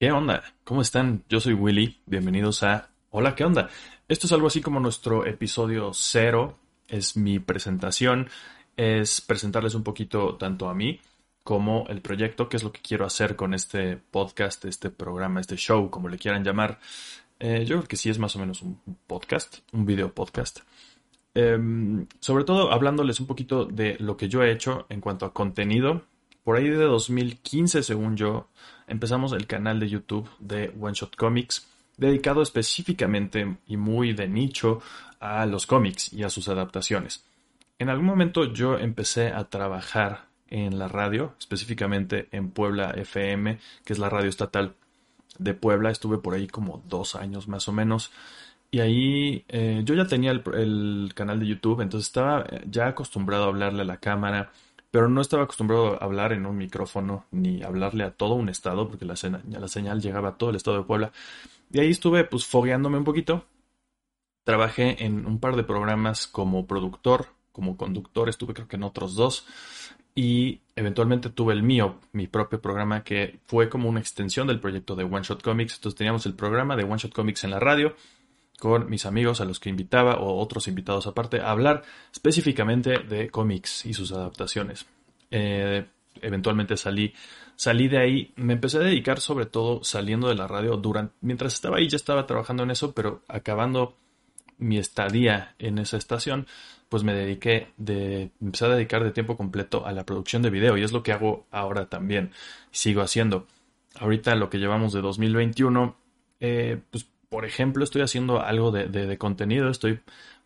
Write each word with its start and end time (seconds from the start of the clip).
¿Qué 0.00 0.10
onda? 0.12 0.42
¿Cómo 0.64 0.80
están? 0.80 1.24
Yo 1.28 1.40
soy 1.40 1.52
Willy. 1.52 2.00
Bienvenidos 2.06 2.62
a 2.62 2.88
Hola, 3.10 3.34
¿qué 3.34 3.44
onda? 3.44 3.68
Esto 4.08 4.26
es 4.26 4.32
algo 4.32 4.46
así 4.46 4.62
como 4.62 4.80
nuestro 4.80 5.26
episodio 5.26 5.90
cero. 5.92 6.56
Es 6.88 7.18
mi 7.18 7.38
presentación. 7.38 8.30
Es 8.78 9.20
presentarles 9.20 9.74
un 9.74 9.82
poquito 9.82 10.36
tanto 10.36 10.70
a 10.70 10.74
mí 10.74 11.02
como 11.44 11.84
el 11.88 12.00
proyecto, 12.00 12.48
qué 12.48 12.56
es 12.56 12.62
lo 12.62 12.72
que 12.72 12.80
quiero 12.80 13.04
hacer 13.04 13.36
con 13.36 13.52
este 13.52 13.98
podcast, 13.98 14.64
este 14.64 14.88
programa, 14.88 15.38
este 15.38 15.56
show, 15.56 15.90
como 15.90 16.08
le 16.08 16.16
quieran 16.16 16.44
llamar. 16.44 16.80
Eh, 17.38 17.66
yo 17.66 17.76
creo 17.76 17.88
que 17.88 17.96
sí 17.96 18.08
es 18.08 18.18
más 18.18 18.34
o 18.36 18.38
menos 18.38 18.62
un 18.62 18.80
podcast, 19.06 19.58
un 19.72 19.84
video 19.84 20.14
podcast. 20.14 20.60
Em, 21.34 22.06
sobre 22.20 22.44
todo 22.44 22.72
hablándoles 22.72 23.20
un 23.20 23.26
poquito 23.26 23.66
de 23.66 23.98
lo 24.00 24.16
que 24.16 24.30
yo 24.30 24.42
he 24.42 24.50
hecho 24.50 24.86
en 24.88 25.02
cuanto 25.02 25.26
a 25.26 25.34
contenido. 25.34 26.04
Por 26.42 26.56
ahí 26.56 26.70
de 26.70 26.84
2015, 26.84 27.82
según 27.82 28.16
yo, 28.16 28.48
empezamos 28.90 29.32
el 29.32 29.46
canal 29.46 29.80
de 29.80 29.88
YouTube 29.88 30.28
de 30.38 30.74
One 30.78 30.94
Shot 30.94 31.16
Comics, 31.16 31.66
dedicado 31.96 32.42
específicamente 32.42 33.56
y 33.66 33.76
muy 33.76 34.12
de 34.12 34.28
nicho 34.28 34.82
a 35.20 35.46
los 35.46 35.66
cómics 35.66 36.12
y 36.12 36.24
a 36.24 36.30
sus 36.30 36.48
adaptaciones. 36.48 37.24
En 37.78 37.88
algún 37.88 38.06
momento 38.06 38.52
yo 38.52 38.78
empecé 38.78 39.28
a 39.28 39.44
trabajar 39.44 40.26
en 40.48 40.78
la 40.78 40.88
radio, 40.88 41.34
específicamente 41.38 42.28
en 42.32 42.50
Puebla 42.50 42.90
FM, 42.90 43.58
que 43.84 43.92
es 43.92 43.98
la 43.98 44.10
radio 44.10 44.28
estatal 44.28 44.74
de 45.38 45.54
Puebla. 45.54 45.90
Estuve 45.90 46.18
por 46.18 46.34
ahí 46.34 46.46
como 46.46 46.82
dos 46.88 47.14
años 47.14 47.48
más 47.48 47.68
o 47.68 47.72
menos. 47.72 48.10
Y 48.72 48.80
ahí 48.80 49.44
eh, 49.48 49.82
yo 49.84 49.94
ya 49.94 50.06
tenía 50.06 50.30
el, 50.30 50.42
el, 50.54 51.12
canal 51.14 51.40
de 51.40 51.46
YouTube, 51.46 51.80
entonces 51.80 52.08
estaba 52.08 52.46
ya 52.68 52.88
acostumbrado 52.88 53.44
a 53.44 53.48
hablarle 53.48 53.82
a 53.82 53.84
la 53.84 53.96
cámara, 53.96 54.52
pero 54.90 55.08
no 55.08 55.20
estaba 55.20 55.44
acostumbrado 55.44 55.94
a 55.94 56.04
hablar 56.04 56.32
en 56.32 56.46
un 56.46 56.56
micrófono 56.56 57.26
ni 57.30 57.62
hablarle 57.62 58.04
a 58.04 58.10
todo 58.10 58.34
un 58.34 58.48
estado, 58.48 58.88
porque 58.88 59.04
la, 59.04 59.14
la 59.48 59.68
señal 59.68 60.00
llegaba 60.00 60.30
a 60.30 60.36
todo 60.36 60.50
el 60.50 60.56
estado 60.56 60.78
de 60.78 60.84
Puebla. 60.84 61.12
Y 61.72 61.80
ahí 61.80 61.90
estuve 61.90 62.24
pues 62.24 62.44
fogueándome 62.46 62.98
un 62.98 63.04
poquito. 63.04 63.44
Trabajé 64.44 65.04
en 65.04 65.26
un 65.26 65.38
par 65.38 65.54
de 65.54 65.62
programas 65.62 66.26
como 66.26 66.66
productor, 66.66 67.28
como 67.52 67.76
conductor, 67.76 68.28
estuve 68.28 68.54
creo 68.54 68.68
que 68.68 68.76
en 68.76 68.82
otros 68.82 69.14
dos. 69.14 69.46
Y 70.14 70.60
eventualmente 70.74 71.30
tuve 71.30 71.52
el 71.52 71.62
mío, 71.62 72.00
mi 72.12 72.26
propio 72.26 72.60
programa, 72.60 73.04
que 73.04 73.38
fue 73.46 73.68
como 73.68 73.88
una 73.88 74.00
extensión 74.00 74.48
del 74.48 74.58
proyecto 74.58 74.96
de 74.96 75.04
One 75.04 75.22
Shot 75.22 75.42
Comics. 75.42 75.76
Entonces 75.76 75.96
teníamos 75.96 76.26
el 76.26 76.34
programa 76.34 76.74
de 76.74 76.82
One 76.82 76.98
Shot 76.98 77.14
Comics 77.14 77.44
en 77.44 77.50
la 77.50 77.60
radio 77.60 77.94
con 78.60 78.88
mis 78.88 79.06
amigos 79.06 79.40
a 79.40 79.44
los 79.44 79.58
que 79.58 79.70
invitaba 79.70 80.18
o 80.20 80.38
otros 80.38 80.68
invitados 80.68 81.08
aparte 81.08 81.40
a 81.40 81.50
hablar 81.50 81.82
específicamente 82.12 82.98
de 82.98 83.30
cómics 83.30 83.86
y 83.86 83.94
sus 83.94 84.12
adaptaciones. 84.12 84.86
Eh, 85.30 85.84
eventualmente 86.22 86.76
salí, 86.76 87.12
salí 87.56 87.88
de 87.88 87.98
ahí, 87.98 88.32
me 88.36 88.52
empecé 88.52 88.78
a 88.78 88.82
dedicar 88.82 89.20
sobre 89.20 89.46
todo 89.46 89.82
saliendo 89.82 90.28
de 90.28 90.34
la 90.34 90.46
radio 90.46 90.76
durante, 90.76 91.14
mientras 91.22 91.54
estaba 91.54 91.78
ahí 91.78 91.88
ya 91.88 91.96
estaba 91.96 92.26
trabajando 92.26 92.62
en 92.62 92.70
eso, 92.70 92.92
pero 92.92 93.22
acabando 93.26 93.96
mi 94.58 94.76
estadía 94.76 95.54
en 95.58 95.78
esa 95.78 95.96
estación, 95.96 96.46
pues 96.88 97.02
me 97.02 97.14
dediqué 97.14 97.68
de, 97.78 98.30
me 98.40 98.48
empecé 98.48 98.66
a 98.66 98.68
dedicar 98.68 99.02
de 99.02 99.10
tiempo 99.10 99.36
completo 99.36 99.86
a 99.86 99.92
la 99.92 100.04
producción 100.04 100.42
de 100.42 100.50
video 100.50 100.76
y 100.76 100.82
es 100.82 100.92
lo 100.92 101.02
que 101.02 101.12
hago 101.12 101.46
ahora 101.50 101.88
también, 101.88 102.32
sigo 102.70 103.00
haciendo. 103.00 103.46
Ahorita 103.98 104.34
lo 104.34 104.50
que 104.50 104.58
llevamos 104.58 104.92
de 104.92 105.00
2021, 105.00 105.96
eh, 106.40 106.80
pues 106.90 107.09
por 107.30 107.44
ejemplo, 107.44 107.84
estoy 107.84 108.02
haciendo 108.02 108.42
algo 108.42 108.72
de, 108.72 109.16
contenido, 109.16 109.70
estoy 109.70 110.00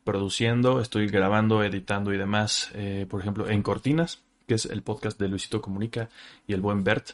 produciendo, 0.04 0.80
estoy 0.80 1.08
grabando, 1.08 1.64
editando 1.64 2.12
y 2.12 2.18
demás, 2.18 2.70
eh, 2.74 3.06
por 3.08 3.22
ejemplo, 3.22 3.48
en 3.48 3.62
Cortinas, 3.62 4.22
que 4.46 4.54
es 4.54 4.66
el 4.66 4.82
podcast 4.82 5.18
de 5.18 5.28
Luisito 5.28 5.62
Comunica 5.62 6.10
y 6.46 6.52
el 6.52 6.60
buen 6.60 6.84
Bert. 6.84 7.12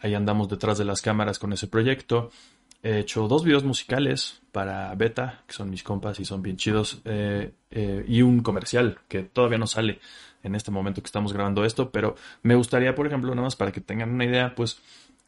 Ahí 0.00 0.14
andamos 0.14 0.50
detrás 0.50 0.76
de 0.76 0.84
las 0.84 1.00
cámaras 1.00 1.38
con 1.38 1.54
ese 1.54 1.66
proyecto. 1.66 2.30
He 2.82 2.98
hecho 2.98 3.26
dos 3.26 3.42
videos 3.42 3.64
musicales 3.64 4.42
para 4.52 4.94
Beta, 4.94 5.42
que 5.46 5.54
son 5.54 5.70
mis 5.70 5.82
compas 5.82 6.20
y 6.20 6.26
son 6.26 6.42
bien 6.42 6.58
chidos, 6.58 7.00
eh, 7.06 7.52
eh, 7.70 8.04
y 8.06 8.20
un 8.20 8.40
comercial 8.40 8.98
que 9.08 9.22
todavía 9.22 9.56
no 9.56 9.66
sale 9.66 9.98
en 10.42 10.54
este 10.54 10.70
momento 10.70 11.00
que 11.00 11.06
estamos 11.06 11.32
grabando 11.32 11.64
esto, 11.64 11.90
pero 11.90 12.16
me 12.42 12.54
gustaría, 12.54 12.94
por 12.94 13.06
ejemplo, 13.06 13.30
nada 13.30 13.46
más 13.46 13.56
para 13.56 13.72
que 13.72 13.80
tengan 13.80 14.10
una 14.10 14.26
idea, 14.26 14.54
pues 14.54 14.78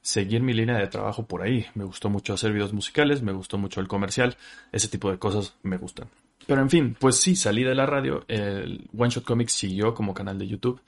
seguir 0.09 0.41
mi 0.41 0.55
línea 0.55 0.79
de 0.79 0.87
trabajo 0.87 1.27
por 1.27 1.43
ahí. 1.43 1.67
Me 1.75 1.85
gustó 1.85 2.09
mucho 2.09 2.33
hacer 2.33 2.53
videos 2.53 2.73
musicales, 2.73 3.23
me 3.23 3.33
gustó 3.33 3.59
mucho 3.59 3.81
el 3.81 3.89
comercial, 3.89 4.37
ese 4.73 4.89
tipo 4.89 5.11
de 5.11 5.19
cosas 5.19 5.55
me 5.63 5.77
gustan. 5.77 6.09
Pero 6.47 6.63
en 6.63 6.71
fin, 6.71 6.97
pues 6.99 7.17
sí, 7.17 7.37
salí 7.37 7.63
de 7.63 7.75
la 7.75 7.85
radio, 7.85 8.25
el 8.27 8.89
One 8.97 9.11
Shot 9.11 9.25
Comics 9.25 9.53
siguió 9.53 9.93
como 9.93 10.15
canal 10.15 10.39
de 10.39 10.47
YouTube 10.47 10.81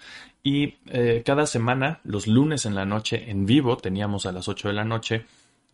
y 0.42 0.76
eh, 0.86 1.22
cada 1.24 1.44
semana, 1.44 2.00
los 2.04 2.26
lunes 2.26 2.64
en 2.64 2.74
la 2.74 2.86
noche, 2.86 3.30
en 3.30 3.44
vivo, 3.44 3.76
teníamos 3.76 4.24
a 4.24 4.32
las 4.32 4.48
8 4.48 4.68
de 4.68 4.74
la 4.74 4.84
noche, 4.86 5.26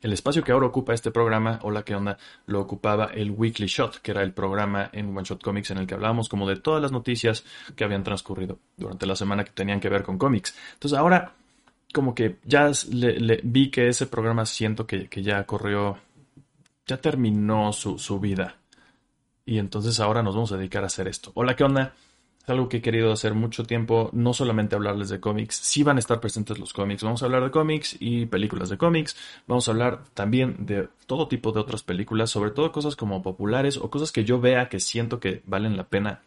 el 0.02 0.12
espacio 0.12 0.42
que 0.42 0.50
ahora 0.50 0.66
ocupa 0.66 0.92
este 0.92 1.12
programa, 1.12 1.60
Hola, 1.62 1.84
¿qué 1.84 1.94
onda? 1.94 2.18
Lo 2.46 2.60
ocupaba 2.60 3.10
el 3.14 3.30
Weekly 3.30 3.68
Shot, 3.68 4.00
que 4.00 4.10
era 4.10 4.22
el 4.22 4.32
programa 4.32 4.90
en 4.92 5.16
One 5.16 5.24
Shot 5.24 5.40
Comics 5.40 5.70
en 5.70 5.78
el 5.78 5.86
que 5.86 5.94
hablábamos 5.94 6.28
como 6.28 6.48
de 6.48 6.56
todas 6.56 6.82
las 6.82 6.90
noticias 6.90 7.44
que 7.76 7.84
habían 7.84 8.02
transcurrido 8.02 8.58
durante 8.76 9.06
la 9.06 9.14
semana 9.14 9.44
que 9.44 9.52
tenían 9.52 9.78
que 9.78 9.88
ver 9.88 10.02
con 10.02 10.18
cómics. 10.18 10.56
Entonces 10.74 10.98
ahora 10.98 11.32
como 11.92 12.14
que 12.14 12.36
ya 12.44 12.70
le, 12.90 13.40
vi 13.42 13.70
que 13.70 13.88
ese 13.88 14.06
programa 14.06 14.46
siento 14.46 14.86
que, 14.86 15.08
ya 15.22 15.44
corrió, 15.44 15.98
ya 16.86 16.98
terminó 16.98 17.72
su, 17.72 17.98
su, 17.98 18.20
vida. 18.20 18.56
Y 19.44 19.58
entonces 19.58 20.00
ahora 20.00 20.22
nos 20.22 20.34
vamos 20.34 20.52
a 20.52 20.56
dedicar 20.56 20.82
a 20.82 20.88
hacer 20.88 21.08
esto. 21.08 21.30
Hola, 21.34 21.56
¿qué 21.56 21.64
onda? 21.64 21.94
Es 22.42 22.50
algo 22.50 22.68
que 22.68 22.76
he 22.76 22.82
querido 22.82 23.12
hacer 23.12 23.34
mucho 23.34 23.64
tiempo, 23.64 24.08
no 24.12 24.32
solamente 24.32 24.76
hablarles 24.76 25.08
de 25.08 25.18
cómics, 25.18 25.56
sí 25.56 25.82
van 25.82 25.96
a 25.96 25.98
estar 25.98 26.20
presentes 26.20 26.60
los 26.60 26.72
cómics, 26.72 27.02
vamos 27.02 27.22
a 27.22 27.26
hablar 27.26 27.42
de 27.42 27.50
cómics 27.50 27.96
y 27.98 28.26
películas 28.26 28.68
de 28.68 28.78
cómics, 28.78 29.16
vamos 29.48 29.66
a 29.66 29.72
hablar 29.72 30.04
también 30.14 30.64
de 30.64 30.88
todo 31.06 31.26
tipo 31.26 31.50
de 31.50 31.58
otras 31.58 31.82
películas, 31.82 32.30
sobre 32.30 32.52
todo 32.52 32.70
cosas 32.70 32.94
como 32.94 33.20
populares 33.20 33.76
o 33.76 33.90
cosas 33.90 34.12
que 34.12 34.24
yo 34.24 34.40
vea 34.40 34.68
que 34.68 34.78
siento 34.78 35.18
que 35.18 35.42
valen 35.44 35.76
la 35.76 35.88
pena 35.88 36.20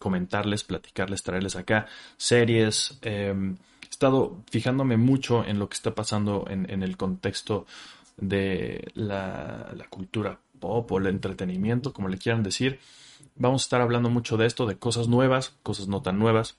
comentarles, 0.00 0.64
platicarles, 0.64 1.22
traerles 1.22 1.54
acá, 1.54 1.86
series, 2.16 2.98
eh, 3.02 3.54
estado 3.90 4.42
fijándome 4.50 4.96
mucho 4.96 5.44
en 5.44 5.58
lo 5.58 5.68
que 5.68 5.74
está 5.74 5.94
pasando 5.94 6.46
en, 6.48 6.82
el 6.82 6.96
contexto 6.96 7.66
de 8.16 8.90
la, 8.94 9.74
cultura 9.90 10.38
pop 10.58 10.90
o 10.92 10.98
el 10.98 11.06
entretenimiento, 11.06 11.92
como 11.92 12.08
le 12.08 12.18
quieran 12.18 12.42
decir. 12.42 12.78
Vamos 13.36 13.62
a 13.62 13.64
estar 13.64 13.80
hablando 13.80 14.10
mucho 14.10 14.36
de 14.36 14.46
esto, 14.46 14.66
de 14.66 14.78
cosas 14.78 15.08
nuevas, 15.08 15.56
cosas 15.62 15.88
no 15.88 16.02
tan 16.02 16.18
nuevas. 16.18 16.56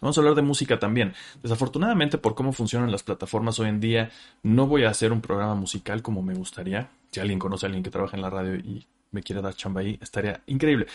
Vamos 0.00 0.18
a 0.18 0.20
hablar 0.20 0.34
de 0.34 0.42
música 0.42 0.78
también. 0.78 1.14
Desafortunadamente, 1.42 2.18
por 2.18 2.34
cómo 2.34 2.52
funcionan 2.52 2.92
las 2.92 3.02
plataformas 3.02 3.58
hoy 3.60 3.68
en 3.68 3.80
día, 3.80 4.10
no 4.42 4.66
voy 4.66 4.84
a 4.84 4.90
hacer 4.90 5.12
un 5.12 5.22
programa 5.22 5.54
musical 5.54 6.02
como 6.02 6.22
me 6.22 6.34
gustaría. 6.34 6.90
Si 7.10 7.20
alguien 7.20 7.38
conoce 7.38 7.64
a 7.64 7.68
alguien 7.68 7.82
que 7.82 7.90
trabaja 7.90 8.16
en 8.16 8.22
la 8.22 8.30
radio 8.30 8.56
y 8.56 8.86
me 9.12 9.22
quiere 9.22 9.40
dar 9.40 9.54
chamba 9.54 9.80
ahí, 9.80 9.98
estaría 10.02 10.42
increíble. 10.46 10.86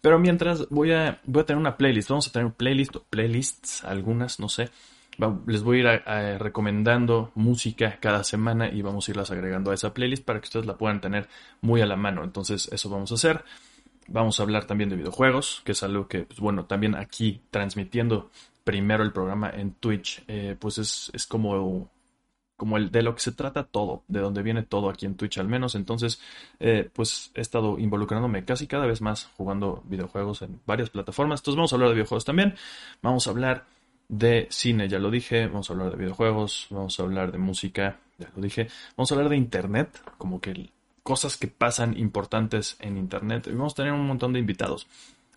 Pero 0.00 0.18
mientras 0.18 0.68
voy 0.68 0.92
a, 0.92 1.20
voy 1.24 1.42
a 1.42 1.46
tener 1.46 1.60
una 1.60 1.76
playlist. 1.76 2.10
Vamos 2.10 2.28
a 2.28 2.32
tener 2.32 2.52
playlist, 2.52 2.96
playlists, 3.08 3.84
algunas, 3.84 4.40
no 4.40 4.48
sé, 4.48 4.70
les 5.46 5.62
voy 5.62 5.84
a 5.86 5.94
ir 6.32 6.40
recomendando 6.40 7.30
música 7.34 7.98
cada 8.00 8.24
semana 8.24 8.68
y 8.68 8.82
vamos 8.82 9.08
a 9.08 9.10
irlas 9.10 9.30
agregando 9.30 9.70
a 9.70 9.74
esa 9.74 9.92
playlist 9.92 10.24
para 10.24 10.40
que 10.40 10.44
ustedes 10.44 10.66
la 10.66 10.76
puedan 10.76 11.00
tener 11.00 11.28
muy 11.60 11.80
a 11.80 11.86
la 11.86 11.96
mano. 11.96 12.24
Entonces 12.24 12.68
eso 12.72 12.88
vamos 12.88 13.12
a 13.12 13.14
hacer. 13.14 13.44
Vamos 14.08 14.40
a 14.40 14.42
hablar 14.42 14.64
también 14.64 14.90
de 14.90 14.96
videojuegos, 14.96 15.62
que 15.64 15.72
es 15.72 15.82
algo 15.82 16.08
que, 16.08 16.22
pues 16.22 16.40
bueno, 16.40 16.64
también 16.64 16.96
aquí 16.96 17.42
transmitiendo 17.50 18.30
primero 18.64 19.04
el 19.04 19.12
programa 19.12 19.50
en 19.50 19.72
Twitch, 19.74 20.24
eh, 20.26 20.56
pues 20.58 20.78
es, 20.78 21.10
es 21.14 21.26
como, 21.26 21.88
como 22.56 22.76
el 22.76 22.90
de 22.90 23.02
lo 23.02 23.14
que 23.14 23.20
se 23.20 23.32
trata 23.32 23.64
todo, 23.64 24.02
de 24.08 24.20
donde 24.20 24.42
viene 24.42 24.62
todo 24.62 24.90
aquí 24.90 25.06
en 25.06 25.14
Twitch 25.14 25.38
al 25.38 25.48
menos. 25.48 25.76
Entonces, 25.76 26.20
eh, 26.58 26.90
pues 26.92 27.30
he 27.34 27.40
estado 27.40 27.78
involucrándome 27.78 28.44
casi 28.44 28.66
cada 28.66 28.86
vez 28.86 29.00
más 29.00 29.30
jugando 29.36 29.82
videojuegos 29.86 30.42
en 30.42 30.60
varias 30.66 30.90
plataformas. 30.90 31.40
Entonces 31.40 31.56
vamos 31.56 31.72
a 31.72 31.76
hablar 31.76 31.90
de 31.90 31.94
videojuegos 31.94 32.24
también. 32.24 32.54
Vamos 33.02 33.26
a 33.26 33.30
hablar 33.30 33.64
de 34.10 34.48
cine, 34.50 34.88
ya 34.88 34.98
lo 34.98 35.08
dije, 35.08 35.46
vamos 35.46 35.70
a 35.70 35.72
hablar 35.72 35.92
de 35.92 35.96
videojuegos, 35.96 36.66
vamos 36.70 36.98
a 36.98 37.02
hablar 37.04 37.30
de 37.30 37.38
música, 37.38 38.00
ya 38.18 38.28
lo 38.34 38.42
dije, 38.42 38.68
vamos 38.96 39.10
a 39.10 39.14
hablar 39.14 39.30
de 39.30 39.36
internet, 39.36 40.02
como 40.18 40.40
que 40.40 40.70
cosas 41.04 41.36
que 41.36 41.46
pasan 41.46 41.96
importantes 41.96 42.76
en 42.80 42.98
internet 42.98 43.46
y 43.46 43.52
vamos 43.52 43.72
a 43.74 43.76
tener 43.76 43.92
un 43.92 44.06
montón 44.06 44.32
de 44.32 44.40
invitados. 44.40 44.88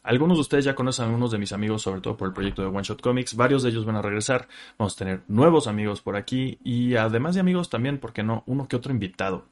Algunos 0.02 0.38
de 0.38 0.42
ustedes 0.42 0.66
ya 0.66 0.74
conocen 0.74 1.06
a 1.06 1.08
algunos 1.08 1.32
de 1.32 1.38
mis 1.38 1.54
amigos, 1.54 1.84
sobre 1.84 2.02
todo 2.02 2.18
por 2.18 2.28
el 2.28 2.34
proyecto 2.34 2.64
de 2.64 2.68
One 2.68 2.84
Shot 2.84 3.00
Comics. 3.00 3.36
Varios 3.36 3.64
de 3.64 3.70
ellos 3.70 3.86
van 3.86 3.96
a 3.96 4.02
regresar. 4.02 4.50
Vamos 4.78 4.96
a 4.96 4.98
tener 4.98 5.22
nuevos 5.30 5.68
amigos 5.68 6.02
por 6.02 6.18
aquí 6.18 6.60
y 6.62 6.96
además 6.96 7.36
de 7.36 7.42
amigos 7.42 7.70
también, 7.70 8.00
¿por 8.00 8.12
qué 8.12 8.22
no? 8.22 8.44
Uno 8.48 8.68
que 8.68 8.76
otro 8.76 8.92
invitado. 8.92 9.46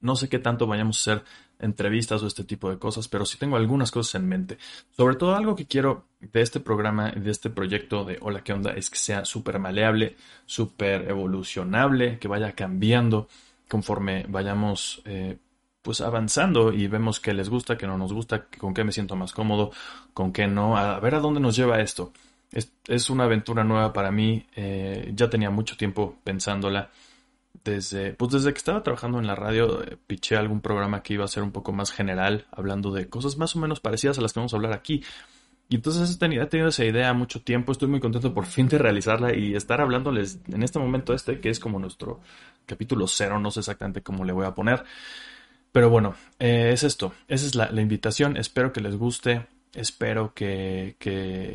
No 0.00 0.16
sé 0.16 0.30
qué 0.30 0.38
tanto 0.38 0.66
vayamos 0.66 0.96
a 0.96 1.12
hacer 1.12 1.24
entrevistas 1.58 2.22
o 2.22 2.26
este 2.26 2.44
tipo 2.44 2.70
de 2.70 2.78
cosas, 2.78 3.08
pero 3.08 3.24
sí 3.24 3.38
tengo 3.38 3.56
algunas 3.56 3.90
cosas 3.90 4.16
en 4.16 4.28
mente. 4.28 4.58
Sobre 4.96 5.16
todo 5.16 5.34
algo 5.34 5.56
que 5.56 5.66
quiero 5.66 6.04
de 6.20 6.42
este 6.42 6.60
programa 6.60 7.10
de 7.12 7.30
este 7.30 7.50
proyecto 7.50 8.04
de 8.04 8.18
Hola, 8.20 8.42
¿qué 8.42 8.52
onda? 8.52 8.72
Es 8.72 8.90
que 8.90 8.98
sea 8.98 9.24
súper 9.24 9.58
maleable, 9.58 10.16
súper 10.44 11.08
evolucionable, 11.08 12.18
que 12.18 12.28
vaya 12.28 12.52
cambiando 12.52 13.28
conforme 13.68 14.24
vayamos 14.28 15.02
eh, 15.04 15.38
pues 15.82 16.00
avanzando 16.00 16.72
y 16.72 16.88
vemos 16.88 17.20
qué 17.20 17.32
les 17.32 17.48
gusta, 17.48 17.76
qué 17.76 17.86
no 17.86 17.96
nos 17.96 18.12
gusta, 18.12 18.46
con 18.58 18.74
qué 18.74 18.84
me 18.84 18.92
siento 18.92 19.16
más 19.16 19.32
cómodo, 19.32 19.70
con 20.14 20.32
qué 20.32 20.46
no, 20.46 20.76
a 20.76 20.98
ver 21.00 21.14
a 21.14 21.20
dónde 21.20 21.40
nos 21.40 21.56
lleva 21.56 21.80
esto. 21.80 22.12
Es, 22.52 23.10
una 23.10 23.24
aventura 23.24 23.64
nueva 23.64 23.92
para 23.92 24.10
mí, 24.10 24.46
eh, 24.54 25.12
ya 25.14 25.28
tenía 25.28 25.50
mucho 25.50 25.76
tiempo 25.76 26.16
pensándola 26.24 26.90
desde, 27.66 28.12
pues 28.14 28.32
desde 28.32 28.52
que 28.52 28.58
estaba 28.58 28.82
trabajando 28.82 29.18
en 29.18 29.26
la 29.26 29.34
radio, 29.34 29.82
eh, 29.82 29.98
piché 30.06 30.36
algún 30.36 30.60
programa 30.60 31.02
que 31.02 31.14
iba 31.14 31.24
a 31.24 31.28
ser 31.28 31.42
un 31.42 31.52
poco 31.52 31.72
más 31.72 31.90
general, 31.90 32.46
hablando 32.52 32.92
de 32.92 33.08
cosas 33.08 33.36
más 33.36 33.54
o 33.56 33.58
menos 33.58 33.80
parecidas 33.80 34.18
a 34.18 34.22
las 34.22 34.32
que 34.32 34.40
vamos 34.40 34.54
a 34.54 34.56
hablar 34.56 34.72
aquí. 34.72 35.04
Y 35.68 35.76
entonces 35.76 36.14
he 36.14 36.18
tenido, 36.18 36.68
esa 36.68 36.84
idea 36.84 37.12
mucho 37.12 37.42
tiempo, 37.42 37.72
estoy 37.72 37.88
muy 37.88 38.00
contento 38.00 38.32
por 38.32 38.46
fin 38.46 38.68
de 38.68 38.78
realizarla 38.78 39.34
y 39.34 39.54
estar 39.56 39.80
hablándoles 39.80 40.38
en 40.46 40.62
este 40.62 40.78
momento 40.78 41.12
este, 41.12 41.40
que 41.40 41.50
es 41.50 41.58
como 41.58 41.78
nuestro 41.80 42.20
capítulo 42.66 43.08
cero, 43.08 43.40
no 43.40 43.50
sé 43.50 43.60
exactamente 43.60 44.02
cómo 44.02 44.24
le 44.24 44.32
voy 44.32 44.46
a 44.46 44.54
poner. 44.54 44.84
Pero 45.72 45.90
bueno, 45.90 46.14
eh, 46.38 46.70
es 46.72 46.84
esto, 46.84 47.12
esa 47.28 47.46
es 47.46 47.54
la 47.54 47.80
invitación, 47.80 48.36
espero 48.36 48.72
que 48.72 48.80
les 48.80 48.96
guste 48.96 49.46
espero 49.76 50.32
que, 50.34 50.96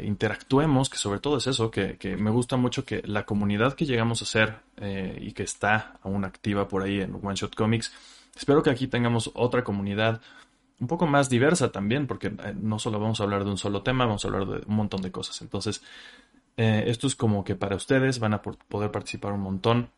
interactuemos, 0.06 0.90
que 0.90 0.98
sobre 0.98 1.20
todo 1.20 1.38
es 1.38 1.48
eso, 1.48 1.72
que, 1.72 1.98
que, 1.98 2.18
me 2.18 2.32
gusta 2.32 2.58
mucho 2.58 2.86
que 2.86 3.02
la 3.06 3.26
comunidad 3.26 3.74
que 3.74 3.86
llegamos 3.86 4.22
a 4.22 4.26
ser 4.26 4.60
eh, 4.78 5.18
y 5.22 5.34
que 5.34 5.44
está 5.44 6.00
aún 6.04 6.24
activa 6.24 6.68
por 6.68 6.84
ahí 6.84 7.02
en 7.02 7.16
One 7.16 7.36
Shot 7.36 7.56
Comics, 7.56 7.94
espero 8.36 8.64
que 8.64 8.70
aquí 8.70 8.88
tengamos 8.88 9.32
otra 9.34 9.64
comunidad 9.64 10.22
un 10.82 10.88
poco 10.88 11.06
más 11.06 11.30
diversa 11.30 11.72
también, 11.72 12.08
porque 12.08 12.28
eh, 12.28 12.56
no 12.60 12.80
solo 12.80 13.00
vamos 13.00 13.20
a 13.20 13.24
hablar 13.24 13.44
de 13.44 13.52
un 13.52 13.58
solo 13.58 13.84
tema, 13.84 14.06
vamos 14.06 14.26
a 14.26 14.28
hablar 14.28 14.48
de 14.48 14.66
un 14.66 14.76
montón 14.76 15.02
de 15.02 15.12
cosas. 15.12 15.42
Entonces, 15.42 15.84
eh, 16.58 16.86
esto 16.88 17.08
es 17.08 17.16
como 17.16 17.44
que 17.44 17.56
para 17.56 17.76
ustedes 17.76 18.20
van 18.20 18.34
a 18.34 18.42
poder 18.42 18.92
participar 18.92 19.34
un 19.34 19.42
montón. 19.42 19.90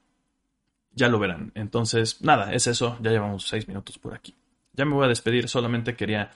Ya 0.92 1.08
lo 1.08 1.20
verán. 1.20 1.52
Entonces, 1.56 2.22
nada, 2.22 2.54
es 2.54 2.68
eso. 2.68 2.98
Ya 3.02 3.12
llevamos 3.12 3.48
seis 3.48 3.68
minutos 3.68 3.98
por 3.98 4.14
aquí. 4.14 4.36
Ya 4.74 4.86
me 4.86 4.94
voy 4.94 5.06
a 5.06 5.08
despedir. 5.08 5.48
Solamente 5.48 5.96
quería 5.96 6.32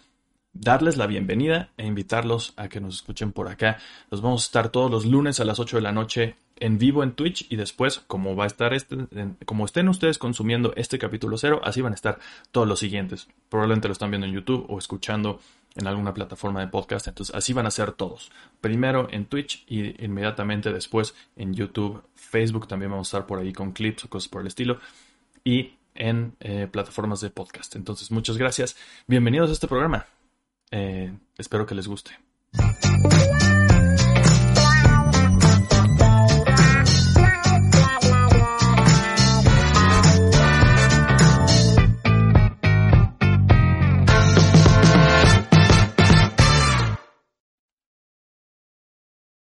darles 0.60 0.98
la 0.98 1.08
bienvenida 1.08 1.70
e 1.78 1.86
invitarlos 1.86 2.54
a 2.58 2.70
que 2.70 2.80
nos 2.80 2.96
escuchen 2.96 3.32
por 3.32 3.48
acá. 3.48 3.78
Nos 4.12 4.22
vamos 4.22 4.44
a 4.44 4.46
estar 4.46 4.70
todos 4.70 4.90
los 4.90 5.06
lunes 5.06 5.40
a 5.40 5.46
las 5.46 5.60
8 5.60 5.78
de 5.78 5.82
la 5.82 5.92
noche 5.92 6.36
en 6.60 6.78
vivo 6.78 7.04
en 7.04 7.12
Twitch 7.12 7.46
y 7.50 7.56
después, 7.56 8.00
como 8.08 8.36
va 8.36 8.46
a 8.46 8.48
estar 8.48 8.74
este, 8.74 8.98
como 9.46 9.66
estén 9.66 9.90
ustedes 9.90 10.18
consumiendo 10.18 10.74
este 10.76 10.98
capítulo 10.98 11.38
cero, 11.38 11.62
así 11.64 11.82
van 11.82 11.94
a 11.94 11.96
estar 11.96 12.20
todos 12.52 12.68
los 12.68 12.80
siguientes. 12.80 13.28
Probablemente 13.50 13.88
lo 13.88 13.92
están 13.92 14.10
viendo 14.10 14.26
en 14.26 14.34
YouTube 14.34 14.66
o 14.68 14.80
escuchando 14.80 15.40
en 15.76 15.86
alguna 15.86 16.14
plataforma 16.14 16.60
de 16.62 16.68
podcast. 16.68 17.08
Entonces, 17.08 17.36
así 17.36 17.54
van 17.54 17.68
a 17.68 17.72
ser 17.72 17.92
todos. 17.92 18.32
Primero 18.60 19.08
en 19.12 19.26
Twitch 19.26 19.64
y 19.68 20.04
inmediatamente 20.04 20.74
después 20.74 21.14
en 21.36 21.54
YouTube, 21.54 22.02
Facebook 22.16 22.68
también 22.68 22.92
vamos 22.92 23.08
a 23.08 23.10
estar 23.18 23.28
por 23.28 23.40
ahí 23.40 23.54
con 23.54 23.72
clips 23.74 24.06
o 24.06 24.10
cosas 24.10 24.28
por 24.28 24.42
el 24.42 24.48
estilo. 24.48 24.80
Y 25.44 25.74
en 25.94 26.36
eh, 26.40 26.68
plataformas 26.72 27.22
de 27.22 27.30
podcast. 27.30 27.76
Entonces, 27.76 28.10
muchas 28.12 28.38
gracias. 28.38 28.76
Bienvenidos 29.08 29.50
a 29.52 29.54
este 29.54 29.68
programa. 29.68 30.08
Eh, 30.72 31.12
espero 31.38 31.66
que 31.66 31.76
les 31.76 31.88
guste. 31.88 32.12